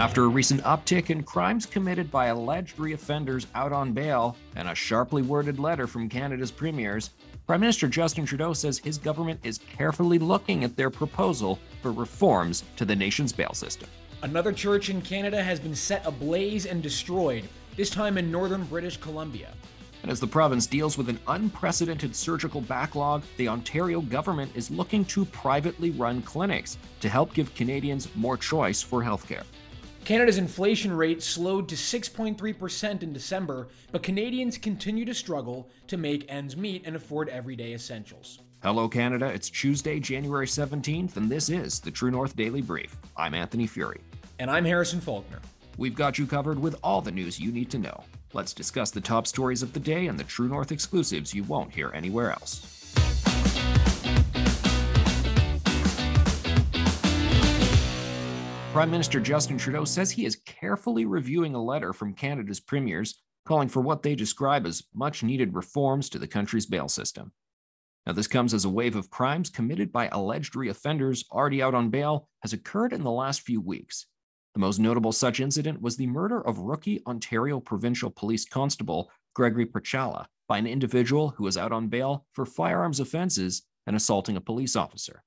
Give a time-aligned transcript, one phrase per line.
[0.00, 4.74] After a recent uptick in crimes committed by alleged reoffenders out on bail and a
[4.74, 7.10] sharply worded letter from Canada's premiers,
[7.46, 12.64] Prime Minister Justin Trudeau says his government is carefully looking at their proposal for reforms
[12.76, 13.90] to the nation's bail system.
[14.22, 17.46] Another church in Canada has been set ablaze and destroyed,
[17.76, 19.52] this time in northern British Columbia.
[20.00, 25.04] And as the province deals with an unprecedented surgical backlog, the Ontario government is looking
[25.04, 29.44] to privately run clinics to help give Canadians more choice for healthcare.
[30.04, 36.24] Canada's inflation rate slowed to 6.3% in December, but Canadians continue to struggle to make
[36.28, 38.40] ends meet and afford everyday essentials.
[38.62, 39.26] Hello, Canada.
[39.26, 42.96] It's Tuesday, January 17th, and this is the True North Daily Brief.
[43.16, 44.00] I'm Anthony Furey.
[44.38, 45.40] And I'm Harrison Faulkner.
[45.76, 48.02] We've got you covered with all the news you need to know.
[48.32, 51.72] Let's discuss the top stories of the day and the True North exclusives you won't
[51.72, 52.94] hear anywhere else.
[58.72, 63.66] Prime Minister Justin Trudeau says he is carefully reviewing a letter from Canada's premiers calling
[63.66, 67.32] for what they describe as much needed reforms to the country's bail system.
[68.06, 71.90] Now, this comes as a wave of crimes committed by alleged reoffenders already out on
[71.90, 74.06] bail has occurred in the last few weeks.
[74.54, 79.66] The most notable such incident was the murder of rookie Ontario Provincial Police Constable Gregory
[79.66, 84.40] Pierzchala by an individual who was out on bail for firearms offenses and assaulting a
[84.40, 85.24] police officer.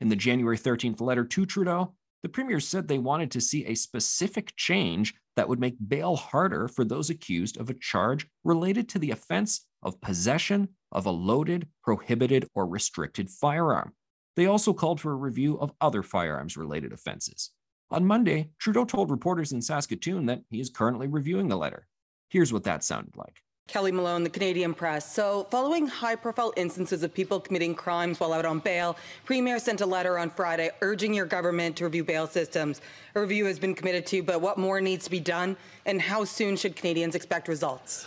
[0.00, 1.94] In the January 13th letter to Trudeau,
[2.24, 6.68] the premier said they wanted to see a specific change that would make bail harder
[6.68, 11.68] for those accused of a charge related to the offense of possession of a loaded,
[11.82, 13.92] prohibited, or restricted firearm.
[14.36, 17.50] They also called for a review of other firearms related offenses.
[17.90, 21.86] On Monday, Trudeau told reporters in Saskatoon that he is currently reviewing the letter.
[22.30, 23.36] Here's what that sounded like.
[23.66, 25.12] Kelly Malone, the Canadian Press.
[25.12, 29.80] So, following high profile instances of people committing crimes while out on bail, Premier sent
[29.80, 32.80] a letter on Friday urging your government to review bail systems.
[33.14, 36.24] A review has been committed to, but what more needs to be done, and how
[36.24, 38.06] soon should Canadians expect results?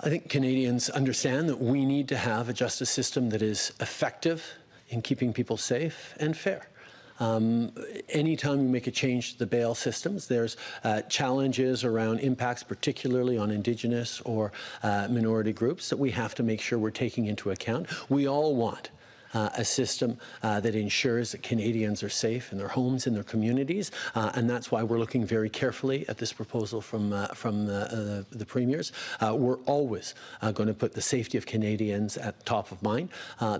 [0.00, 4.44] I think Canadians understand that we need to have a justice system that is effective
[4.88, 6.68] in keeping people safe and fair.
[7.20, 7.72] Um,
[8.08, 13.38] anytime you make a change to the bail systems, there's uh, challenges around impacts, particularly
[13.38, 14.52] on Indigenous or
[14.82, 17.86] uh, minority groups, that we have to make sure we're taking into account.
[18.10, 18.90] We all want
[19.34, 23.24] uh, a system uh, that ensures that Canadians are safe in their homes, in their
[23.24, 27.66] communities, uh, and that's why we're looking very carefully at this proposal from uh, from
[27.66, 28.92] the, the premiers.
[29.20, 33.08] Uh, we're always uh, going to put the safety of Canadians at top of mind.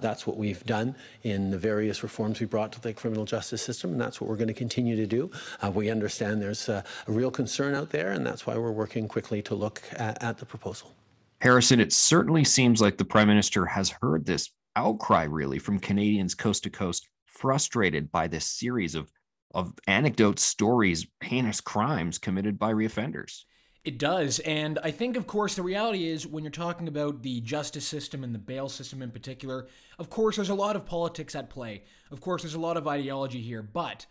[0.01, 3.93] that's what we've done in the various reforms we brought to the criminal justice system,
[3.93, 5.31] and that's what we're going to continue to do.
[5.73, 9.55] we understand there's a real concern out there, and that's why we're working quickly to
[9.55, 10.93] look at, at the proposal.
[11.41, 16.35] Harrison, it certainly seems like the Prime Minister has heard this outcry really from Canadians
[16.35, 19.11] coast to coast, frustrated by this series of
[19.55, 23.45] of anecdotes, stories, heinous crimes committed by reoffenders.
[23.85, 24.39] It does.
[24.41, 28.25] And I think, of course, the reality is when you're talking about the justice system
[28.25, 29.69] and the bail system in particular,
[29.99, 31.85] of course, there's a lot of politics at play.
[32.11, 33.63] Of course, there's a lot of ideology here.
[33.63, 34.07] But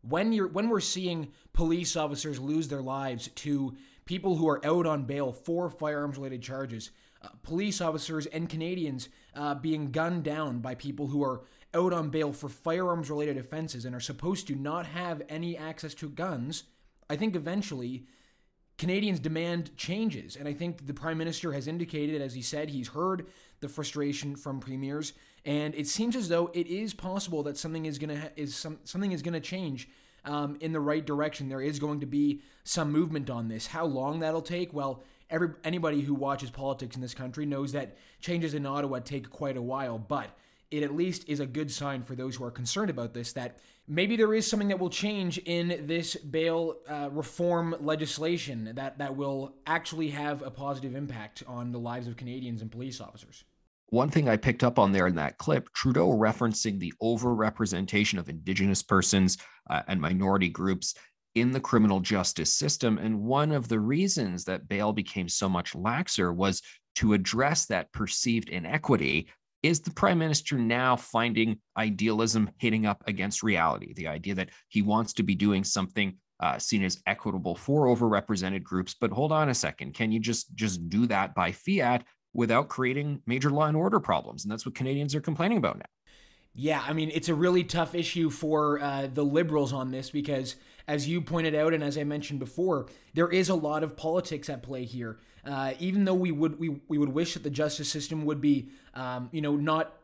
[0.00, 4.86] when you're when we're seeing police officers lose their lives to people who are out
[4.86, 6.90] on bail for firearms related charges,
[7.22, 11.42] uh, police officers and Canadians uh, being gunned down by people who are
[11.74, 15.94] out on bail for firearms related offenses and are supposed to not have any access
[15.94, 16.64] to guns,
[17.10, 18.06] I think eventually
[18.78, 20.36] Canadians demand changes.
[20.36, 23.26] And I think the Prime Minister has indicated, as he said, he's heard
[23.60, 25.12] the frustration from premiers.
[25.44, 28.78] And it seems as though it is possible that something is gonna ha- is some
[28.84, 29.88] something is gonna change
[30.24, 31.48] um, in the right direction.
[31.48, 33.66] There is going to be some movement on this.
[33.66, 34.72] How long that'll take?
[34.72, 39.30] Well, every anybody who watches politics in this country knows that changes in Ottawa take
[39.30, 40.30] quite a while, but
[40.70, 43.58] it at least is a good sign for those who are concerned about this that
[43.86, 49.16] maybe there is something that will change in this bail uh, reform legislation that, that
[49.16, 53.44] will actually have a positive impact on the lives of Canadians and police officers.
[53.90, 58.28] One thing I picked up on there in that clip, Trudeau referencing the overrepresentation of
[58.28, 59.38] Indigenous persons
[59.70, 60.94] uh, and minority groups
[61.34, 62.98] in the criminal justice system.
[62.98, 66.62] And one of the reasons that bail became so much laxer was
[66.96, 69.28] to address that perceived inequity
[69.62, 73.92] is the prime minister now finding idealism hitting up against reality?
[73.94, 78.62] The idea that he wants to be doing something uh, seen as equitable for overrepresented
[78.62, 82.68] groups, but hold on a second, can you just just do that by fiat without
[82.68, 84.44] creating major law and order problems?
[84.44, 85.86] And that's what Canadians are complaining about now.
[86.54, 90.56] Yeah, I mean, it's a really tough issue for uh, the liberals on this because,
[90.88, 94.48] as you pointed out, and as I mentioned before, there is a lot of politics
[94.48, 95.18] at play here.
[95.44, 98.70] Uh, even though we would we, we would wish that the justice system would be,
[98.94, 99.94] um, you know, not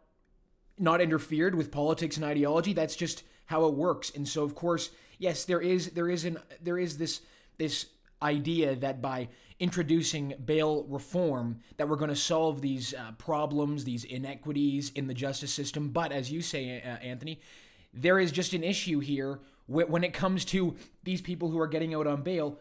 [0.78, 2.74] not interfered with politics and ideology.
[2.74, 4.12] That's just how it works.
[4.14, 7.22] And so, of course, yes, there is there is an there is this
[7.56, 7.86] this
[8.22, 9.28] idea that by
[9.60, 15.14] introducing bail reform that we're going to solve these uh, problems, these inequities in the
[15.14, 15.90] justice system.
[15.90, 17.40] But as you say, uh, Anthony,
[17.92, 21.94] there is just an issue here when it comes to these people who are getting
[21.94, 22.58] out on bail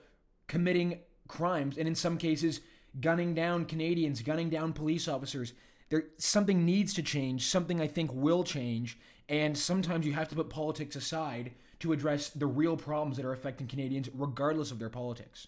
[0.47, 2.61] committing crimes and in some cases
[2.99, 5.53] gunning down Canadians, gunning down police officers.
[5.89, 8.97] There something needs to change, something I think will change,
[9.29, 13.33] and sometimes you have to put politics aside to address the real problems that are
[13.33, 15.47] affecting Canadians regardless of their politics.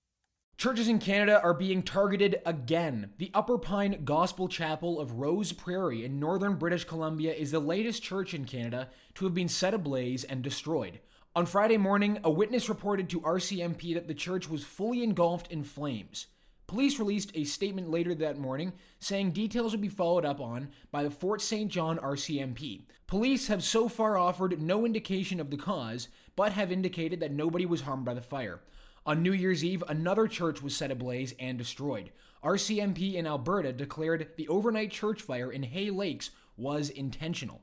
[0.61, 3.13] Churches in Canada are being targeted again.
[3.17, 8.03] The Upper Pine Gospel Chapel of Rose Prairie in northern British Columbia is the latest
[8.03, 10.99] church in Canada to have been set ablaze and destroyed.
[11.35, 15.63] On Friday morning, a witness reported to RCMP that the church was fully engulfed in
[15.63, 16.27] flames.
[16.67, 21.01] Police released a statement later that morning saying details would be followed up on by
[21.01, 21.71] the Fort St.
[21.71, 22.83] John RCMP.
[23.07, 27.65] Police have so far offered no indication of the cause, but have indicated that nobody
[27.65, 28.61] was harmed by the fire.
[29.03, 32.11] On New Year's Eve, another church was set ablaze and destroyed.
[32.43, 37.61] RCMP in Alberta declared the overnight church fire in Hay Lakes was intentional.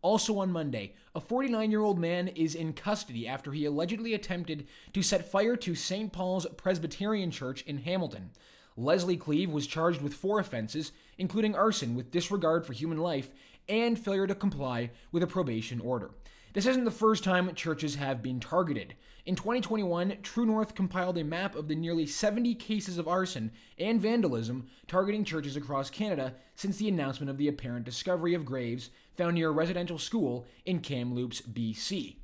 [0.00, 4.66] Also on Monday, a 49 year old man is in custody after he allegedly attempted
[4.94, 6.10] to set fire to St.
[6.12, 8.30] Paul's Presbyterian Church in Hamilton.
[8.74, 13.32] Leslie Cleave was charged with four offenses, including arson with disregard for human life
[13.68, 16.10] and failure to comply with a probation order.
[16.54, 18.94] This isn't the first time churches have been targeted.
[19.26, 24.00] In 2021, True North compiled a map of the nearly 70 cases of arson and
[24.00, 29.34] vandalism targeting churches across Canada since the announcement of the apparent discovery of graves found
[29.34, 32.18] near a residential school in Kamloops, BC.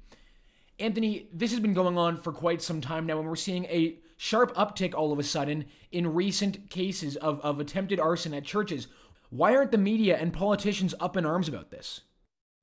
[0.79, 3.99] Anthony, this has been going on for quite some time now, and we're seeing a
[4.17, 8.87] sharp uptick all of a sudden in recent cases of, of attempted arson at churches.
[9.31, 12.03] Why aren't the media and politicians up in arms about this?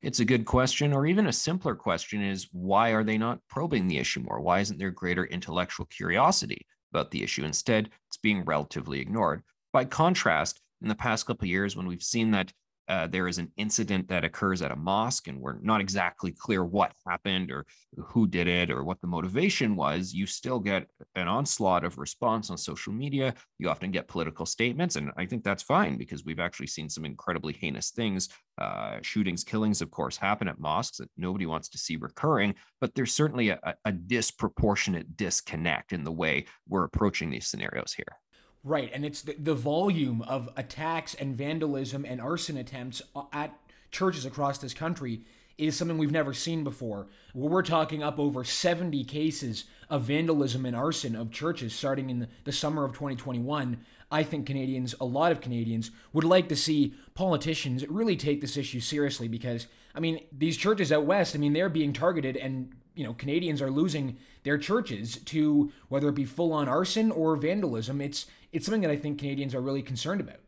[0.02, 3.88] It's a good question, or even a simpler question is why are they not probing
[3.88, 4.40] the issue more?
[4.40, 7.44] Why isn't there greater intellectual curiosity about the issue?
[7.44, 9.42] Instead, it's being relatively ignored.
[9.74, 12.54] By contrast, in the past couple years, when we've seen that
[12.88, 16.64] uh, there is an incident that occurs at a mosque and we're not exactly clear
[16.64, 17.66] what happened or
[17.98, 22.50] who did it or what the motivation was, you still get an onslaught of response
[22.50, 23.34] on social media.
[23.60, 24.96] You often get political statements.
[24.96, 28.30] And I think that's fine because we've actually seen some incredibly heinous things.
[28.60, 32.56] Uh, shootings, killings, of course, happen at mosques that nobody wants to see recurring.
[32.82, 38.18] But there's certainly a, a disproportionate disconnect in the way we're approaching these scenarios here.
[38.64, 43.58] Right, and it's the, the volume of attacks and vandalism and arson attempts uh, at
[43.92, 45.22] churches across this country
[45.58, 47.08] is something we've never seen before.
[47.34, 52.52] We're talking up over 70 cases of vandalism and arson of churches starting in the
[52.52, 53.84] summer of 2021.
[54.12, 58.56] I think Canadians, a lot of Canadians, would like to see politicians really take this
[58.56, 62.74] issue seriously because, I mean, these churches out west, I mean, they're being targeted and,
[62.96, 67.36] you know, Canadians are losing their churches to whether it be full on arson or
[67.36, 68.00] vandalism.
[68.00, 70.40] It's it's something that I think Canadians are really concerned about.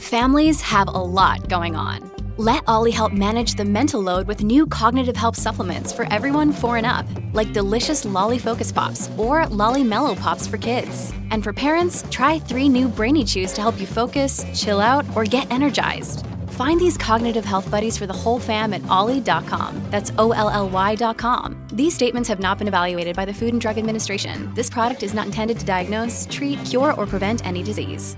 [0.00, 2.10] Families have a lot going on.
[2.36, 6.78] Let Olly help manage the mental load with new cognitive help supplements for everyone four
[6.78, 11.12] and up, like delicious Lolly Focus Pops or Lolly Mellow Pops for kids.
[11.30, 15.24] And for parents, try three new Brainy Chews to help you focus, chill out, or
[15.24, 16.24] get energized.
[16.60, 19.80] Find these cognitive health buddies for the whole fam at olly.com.
[19.88, 21.56] That's O L L Y.com.
[21.72, 24.52] These statements have not been evaluated by the Food and Drug Administration.
[24.52, 28.14] This product is not intended to diagnose, treat, cure, or prevent any disease.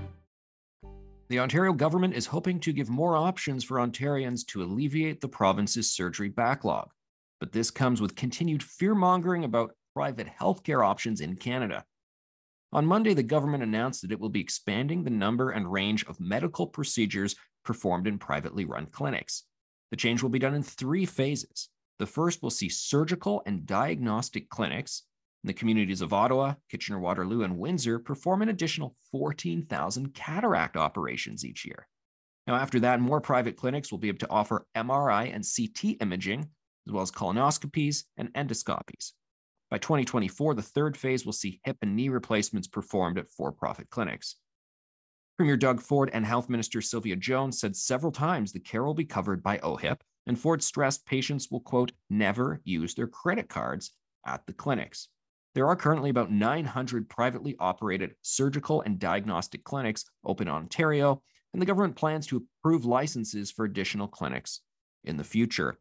[1.29, 5.93] The Ontario government is hoping to give more options for Ontarians to alleviate the province's
[5.93, 6.89] surgery backlog.
[7.39, 11.85] But this comes with continued fear mongering about private healthcare options in Canada.
[12.73, 16.19] On Monday, the government announced that it will be expanding the number and range of
[16.19, 19.43] medical procedures performed in privately run clinics.
[19.91, 21.69] The change will be done in three phases.
[21.99, 25.03] The first will see surgical and diagnostic clinics
[25.43, 31.45] in the communities of Ottawa, Kitchener Waterloo, and Windsor perform an additional 14,000 cataract operations
[31.45, 31.87] each year.
[32.47, 36.49] Now, after that, more private clinics will be able to offer MRI and CT imaging,
[36.87, 39.11] as well as colonoscopies and endoscopies.
[39.69, 43.89] By 2024, the third phase will see hip and knee replacements performed at for profit
[43.89, 44.35] clinics.
[45.37, 49.03] Premier Doug Ford and Health Minister Sylvia Jones said several times the care will be
[49.03, 53.93] covered by OHIP, and Ford stressed patients will, quote, never use their credit cards
[54.27, 55.07] at the clinics.
[55.55, 61.61] There are currently about 900 privately operated surgical and diagnostic clinics open in Ontario, and
[61.61, 64.61] the government plans to approve licenses for additional clinics
[65.03, 65.79] in the future.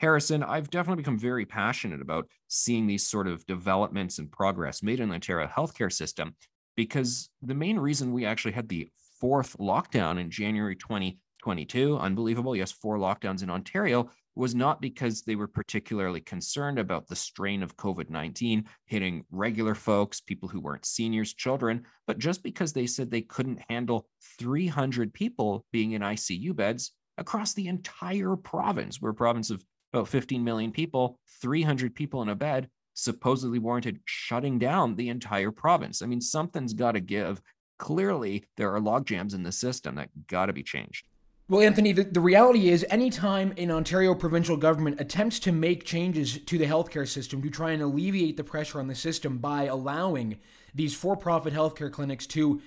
[0.00, 5.00] Harrison, I've definitely become very passionate about seeing these sort of developments and progress made
[5.00, 6.34] in the Ontario healthcare system
[6.76, 8.88] because the main reason we actually had the
[9.20, 15.34] fourth lockdown in January 2022, unbelievable, yes, four lockdowns in Ontario, was not because they
[15.34, 20.84] were particularly concerned about the strain of COVID 19 hitting regular folks, people who weren't
[20.84, 24.06] seniors, children, but just because they said they couldn't handle
[24.38, 29.00] 300 people being in ICU beds across the entire province.
[29.00, 34.00] We're a province of about 15 million people, 300 people in a bed supposedly warranted
[34.06, 36.02] shutting down the entire province.
[36.02, 37.40] I mean, something's got to give.
[37.78, 41.06] Clearly, there are logjams in the system that got to be changed.
[41.48, 46.38] Well, Anthony, the, the reality is anytime an Ontario provincial government attempts to make changes
[46.38, 50.38] to the healthcare system to try and alleviate the pressure on the system by allowing
[50.74, 52.60] these for-profit healthcare clinics to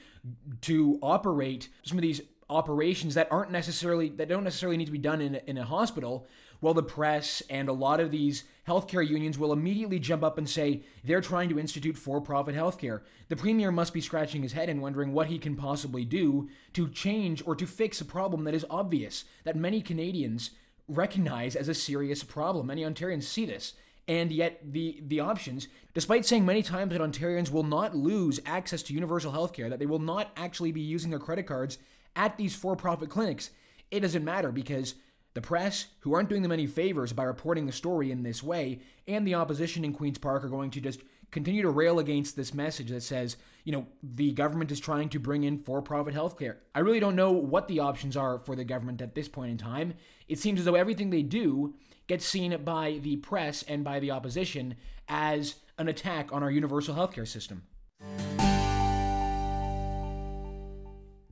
[0.61, 4.97] to operate some of these operations that aren't necessarily that don't necessarily need to be
[4.97, 6.27] done in a, in a hospital
[6.61, 10.49] well, the press and a lot of these healthcare unions will immediately jump up and
[10.49, 13.01] say they're trying to institute for profit healthcare.
[13.29, 16.89] The premier must be scratching his head and wondering what he can possibly do to
[16.89, 20.51] change or to fix a problem that is obvious, that many Canadians
[20.87, 22.67] recognize as a serious problem.
[22.67, 23.73] Many Ontarians see this.
[24.07, 28.81] And yet, the, the options, despite saying many times that Ontarians will not lose access
[28.83, 31.77] to universal healthcare, that they will not actually be using their credit cards
[32.15, 33.51] at these for profit clinics,
[33.91, 34.95] it doesn't matter because
[35.33, 38.79] the press, who aren't doing them any favors by reporting the story in this way,
[39.07, 42.53] and the opposition in Queen's Park are going to just continue to rail against this
[42.53, 46.57] message that says, you know, the government is trying to bring in for profit healthcare.
[46.73, 49.57] I really don't know what the options are for the government at this point in
[49.57, 49.93] time.
[50.27, 51.75] It seems as though everything they do
[52.07, 54.75] gets seen by the press and by the opposition
[55.07, 57.63] as an attack on our universal healthcare system.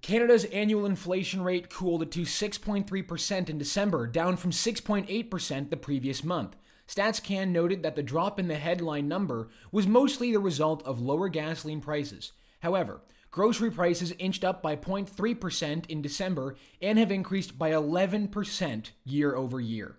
[0.07, 6.55] Canada's annual inflation rate cooled to 6.3% in December, down from 6.8% the previous month.
[6.87, 11.27] StatsCan noted that the drop in the headline number was mostly the result of lower
[11.27, 12.31] gasoline prices.
[12.61, 19.35] However, grocery prices inched up by 0.3% in December and have increased by 11% year
[19.35, 19.97] over year.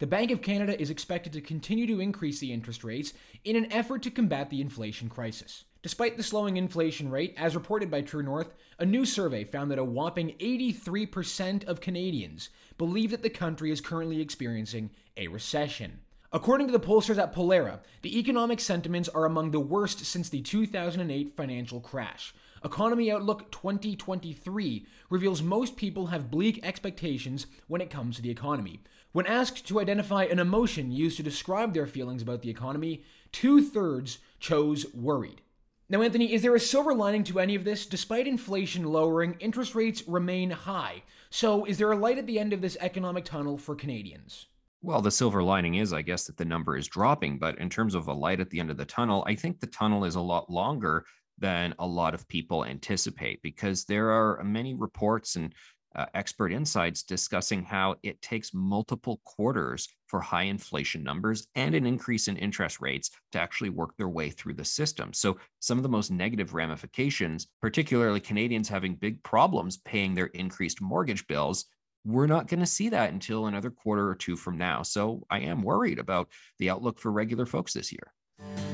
[0.00, 3.12] The Bank of Canada is expected to continue to increase the interest rates
[3.44, 5.62] in an effort to combat the inflation crisis.
[5.84, 9.78] Despite the slowing inflation rate, as reported by True North, a new survey found that
[9.78, 12.48] a whopping 83% of Canadians
[12.78, 14.88] believe that the country is currently experiencing
[15.18, 15.98] a recession.
[16.32, 20.40] According to the pollsters at Pollara, the economic sentiments are among the worst since the
[20.40, 22.34] 2008 financial crash.
[22.64, 28.80] Economy Outlook 2023 reveals most people have bleak expectations when it comes to the economy.
[29.12, 33.62] When asked to identify an emotion used to describe their feelings about the economy, two
[33.62, 35.42] thirds chose worried.
[35.90, 37.84] Now, Anthony, is there a silver lining to any of this?
[37.84, 41.02] Despite inflation lowering, interest rates remain high.
[41.28, 44.46] So, is there a light at the end of this economic tunnel for Canadians?
[44.80, 47.38] Well, the silver lining is, I guess, that the number is dropping.
[47.38, 49.66] But in terms of a light at the end of the tunnel, I think the
[49.66, 51.04] tunnel is a lot longer
[51.38, 55.54] than a lot of people anticipate because there are many reports and
[55.94, 61.86] uh, expert insights discussing how it takes multiple quarters for high inflation numbers and an
[61.86, 65.12] increase in interest rates to actually work their way through the system.
[65.12, 70.80] So, some of the most negative ramifications, particularly Canadians having big problems paying their increased
[70.80, 71.66] mortgage bills,
[72.04, 74.82] we're not going to see that until another quarter or two from now.
[74.82, 78.73] So, I am worried about the outlook for regular folks this year.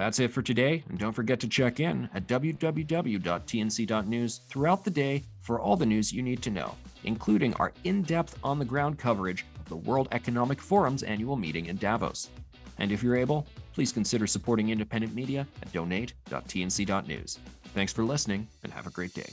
[0.00, 3.20] That's it for today, and don't forget to check in at www.tnc.news
[4.48, 8.38] throughout the day for all the news you need to know, including our in depth
[8.42, 12.30] on the ground coverage of the World Economic Forum's annual meeting in Davos.
[12.78, 17.38] And if you're able, please consider supporting independent media at donate.tnc.news.
[17.74, 19.30] Thanks for listening, and have a great day.